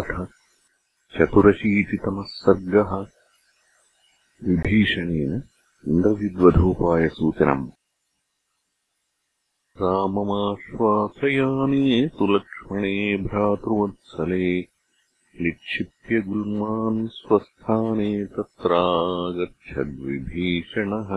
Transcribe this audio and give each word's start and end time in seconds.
अथ 0.00 0.10
चतुरशीतितमः 1.12 2.28
सर्गः 2.34 2.92
विभीषणेन 4.42 5.32
इन्द्रविद्वधोपायसूचनम् 5.84 7.66
राममाश्वासयाने 9.82 11.82
तु 12.18 12.28
लक्ष्मणे 12.34 12.94
भ्रातृवत्सले 13.26 14.48
निक्षिप्य 15.34 16.14
गुल्मान् 16.28 17.02
स्वस्थाने 17.18 18.10
तत्रागच्छद्विभीषणः 18.38 21.12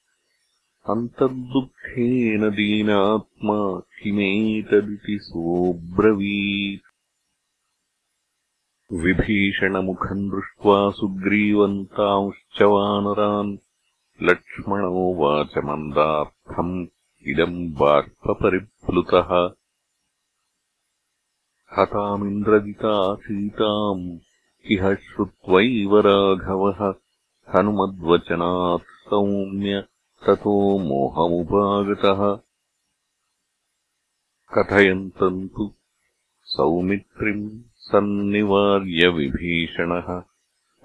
अन्तर्दुःखेन 0.90 2.50
दीनात्मा 2.50 3.80
किमेतदिति 3.80 5.20
सोऽब्रवीत्। 5.22 6.82
विभीषणमुखम् 8.94 10.32
दृष्ट्वा 10.32 10.92
सुग्रीवन्तांश्च 10.92 12.62
वानरान्। 12.62 13.58
लक्ष्मणोवाचमन्दार्थम् 14.22 16.88
इदम् 17.28 17.72
बाष्पपरिप्लुतः 17.72 19.30
हतामिन्द्रजिता 21.78 23.16
सीताम् 23.16 24.20
इह 24.72 24.96
श्रुत्वैव 24.96 26.00
राघवः। 26.00 26.94
हनुमद्वचनात् 27.56 29.10
सौम्य 29.10 29.84
ततो 30.28 30.80
मोहमुपागतः। 30.80 32.40
कथयन्तम् 34.54 35.50
तु 35.50 35.74
सौमित्रिम् 36.44 37.50
सन्निवार्य 37.76 39.08
विभीषणः। 39.08 40.20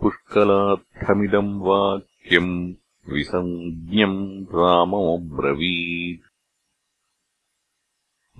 पुष्कलार्थमिदम् 0.00 1.60
वाक्यम् 1.60 2.74
विसञ्ज्ञम् 3.12 4.42
राममब्रवीत् 4.42 6.27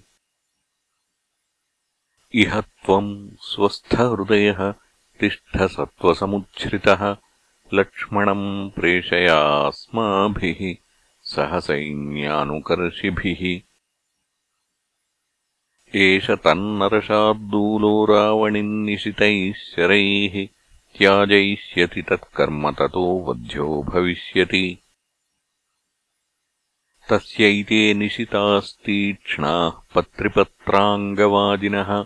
इह 2.35 2.61
त्वम् 2.61 3.29
स्वस्थहृदयः 3.39 4.73
तिष्ठ 5.19 5.57
सत्त्वसमुच्छ्रितः 5.57 7.17
लक्ष्मणम् 7.73 8.69
प्रेषयास्माभिः 8.69 10.75
सह 11.21 11.59
सैन्यानुकर्षिभिः 11.59 13.61
एष 15.95 16.31
तन्नरशार्दूलो 16.31 18.05
रावणिन्निशितैः 18.05 19.53
शरैः 19.53 20.47
त्याजयिष्यति 20.97 22.01
तत्कर्म 22.01 22.71
ततो 22.71 23.25
वध्यो 23.29 23.83
भविष्यति। 23.83 24.77
तस्यैते 27.09 27.93
निशितास्तीक्ष्णाः 27.93 29.71
पत्रिपत्राङ्गवादिनः 29.95 32.05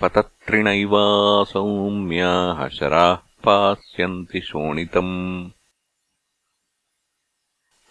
पतत्रिणैवासौम्याः 0.00 2.68
शराः 2.68 3.33
पास्यन्ति 3.44 4.40
शोणितम्। 4.40 5.50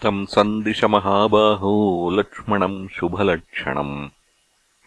तम् 0.02 0.26
सन्दिशमहाबाहो 0.26 2.10
लक्ष्मणम् 2.10 2.88
शुभलक्षणम् 2.88 4.10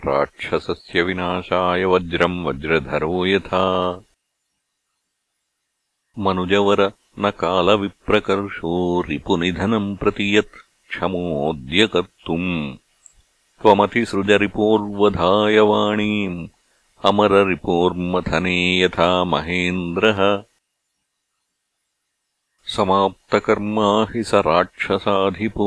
राक्षसस्य 0.06 1.02
विनाशाय 1.02 1.84
वज्रम् 1.84 2.46
वज्रधरो 2.46 3.26
यथा। 3.26 3.64
मनुजवर 6.18 6.92
न 7.18 7.30
कालविप्रकर्षो 7.30 9.00
रिपुनिधनम् 9.00 9.96
प्रति 9.96 10.38
यत् 10.38 10.56
क्षमोऽद्य 10.90 11.86
कर्तुम् 11.86 12.74
त्वमतिसृजरिपोर्वधाय 13.62 15.58
वाणीम् 15.58 16.48
अमररिपोर्मथने 17.04 18.80
यथा 18.80 19.24
महेन्द्रः 19.24 20.42
समाप्तकर्मा 22.66 24.06
हि 24.14 24.24
स 24.24 24.34
राक्षसाधिपो 24.34 25.66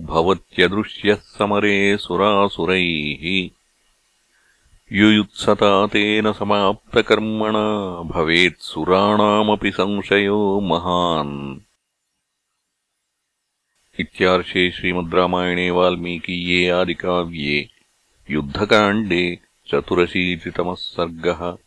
भवत्यदृश्यः 0.00 1.14
समरे 1.14 1.96
सुरासुरैः। 1.96 3.48
युयुत्सता 4.92 5.86
तेन 5.86 6.32
समाप्तकर्मणा 6.32 8.02
भवेत्सुराणामपि 8.02 9.70
संशयो 9.70 10.60
महान्। 10.60 11.58
इत्यार्षे 14.00 14.70
श्रीमद् 14.70 15.14
रामायणे 15.14 15.70
वाल्मीकीये 15.70 16.68
आदिकाव्ये 16.68 17.68
युद्धकाण्डे 18.30 19.38
चतुरशीतितमः 19.70 20.74
सर्गः 20.74 21.63